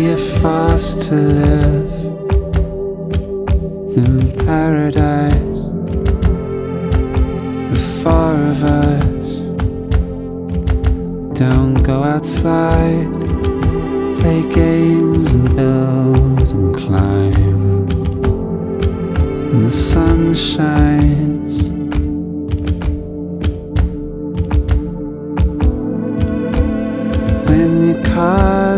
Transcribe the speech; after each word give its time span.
We 0.00 0.08
are 0.12 0.16
forced 0.16 1.02
to 1.08 1.14
live 1.14 1.92
in 3.98 4.32
paradise. 4.46 5.60
The 7.70 7.80
four 8.00 8.34
of 8.52 8.64
us 8.64 9.28
don't 11.38 11.82
go 11.82 12.02
outside, 12.02 13.12
play 14.20 14.40
games 14.54 15.32
and 15.32 15.54
build 15.54 16.50
and 16.50 16.74
climb. 16.74 17.88
And 19.52 19.64
the 19.66 19.70
sun 19.70 20.34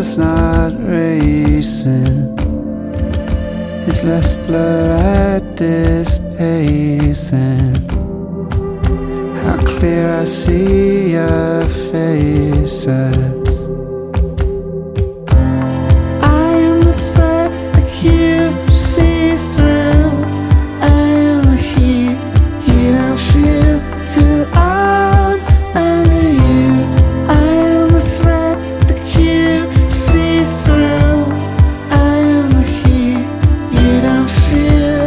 car's 0.03 0.17
not 0.17 0.73
racing, 0.85 2.35
it's 3.87 4.03
less 4.03 4.35
blur 4.45 4.97
at 4.97 5.55
this 5.55 6.19
pace. 6.37 7.31
And 7.31 7.91
how 9.43 9.57
clear 9.65 10.19
I 10.19 10.25
see 10.25 11.11
your 11.11 11.63
faces. 11.91 13.32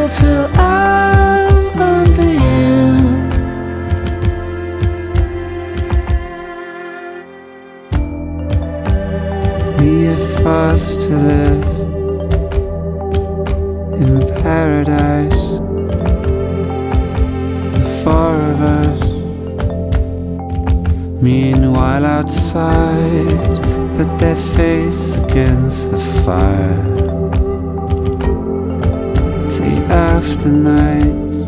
Till 0.09 0.47
I'm 0.55 1.79
under 1.81 2.23
you. 2.23 2.87
We 9.81 10.09
are 10.09 10.25
forced 10.43 11.09
to 11.09 11.17
live 11.17 11.65
in 14.01 14.13
paradise. 14.43 15.59
The 17.75 18.01
four 18.05 18.35
of 18.53 18.61
us. 18.63 19.03
Meanwhile, 21.21 22.05
outside, 22.05 23.57
put 23.97 24.19
their 24.19 24.37
face 24.37 25.17
against 25.17 25.91
the 25.91 25.99
fire. 25.99 27.06
After 29.97 30.51
nights. 30.51 31.47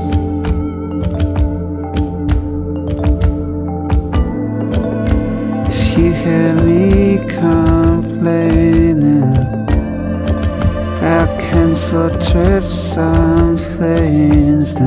If 5.68 5.98
you 5.98 6.12
hear 6.14 6.54
me 6.54 7.18
complaining 7.28 9.22
about 10.96 11.28
cancelled 11.40 12.20
trips 12.22 12.96
on 12.96 13.58
planes, 13.58 14.80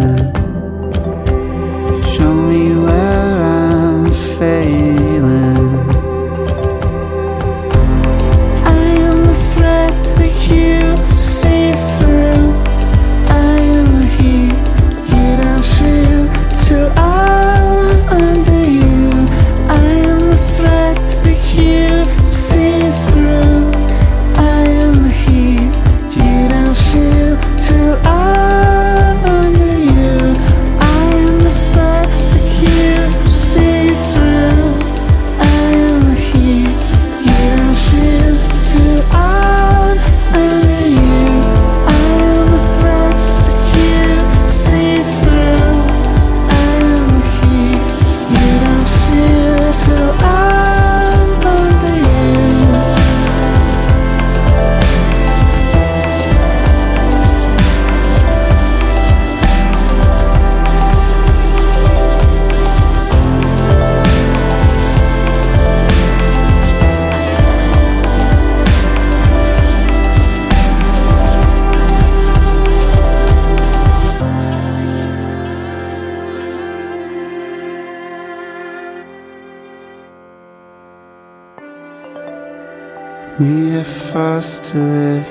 We 83.41 83.75
are 83.75 83.83
forced 83.83 84.65
to 84.65 84.77
live 84.77 85.27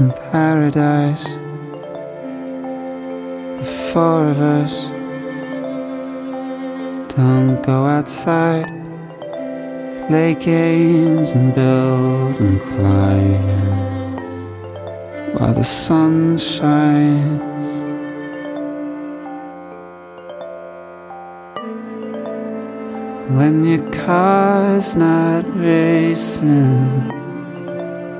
in 0.00 0.10
paradise. 0.32 1.22
The 3.58 3.64
four 3.92 4.30
of 4.30 4.40
us 4.40 4.88
don't 7.14 7.62
go 7.62 7.86
outside, 7.86 8.66
play 10.08 10.34
games 10.34 11.30
and 11.38 11.54
build 11.54 12.40
and 12.40 12.60
climb 12.60 14.16
while 15.34 15.54
the 15.54 15.62
sun 15.62 16.36
shines. 16.36 17.49
When 23.36 23.64
your 23.64 23.88
car's 23.92 24.96
not 24.96 25.44
racing, 25.56 27.08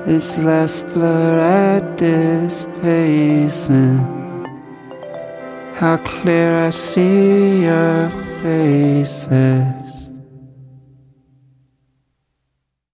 it's 0.07 0.39
less 0.39 0.83
blur 0.83 1.37
at 1.37 1.97
this 1.97 2.65
pace. 2.81 3.69
And 3.69 4.47
how 5.75 5.97
clear 5.97 6.67
I 6.67 6.69
see 6.69 7.63
your 7.63 8.09
faces. 8.41 9.90